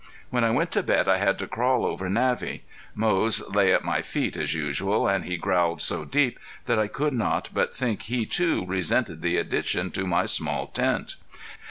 When 0.31 0.43
I 0.43 0.49
went 0.49 0.71
to 0.71 0.81
bed 0.81 1.07
I 1.07 1.17
had 1.17 1.37
to 1.37 1.47
crawl 1.47 1.85
over 1.85 2.09
Navvy. 2.09 2.63
Moze 2.95 3.47
lay 3.49 3.71
at 3.71 3.83
my 3.85 4.01
feet 4.01 4.35
as 4.35 4.55
usual 4.55 5.07
and 5.07 5.25
he 5.25 5.37
growled 5.37 5.79
so 5.79 6.05
deep 6.05 6.39
that 6.65 6.79
I 6.79 6.87
could 6.87 7.13
not 7.13 7.49
but 7.53 7.75
think 7.75 8.01
he, 8.01 8.25
too, 8.25 8.65
resented 8.65 9.21
the 9.21 9.37
addition 9.37 9.91
to 9.91 10.07
my 10.07 10.25
small 10.25 10.65
tent. 10.65 11.17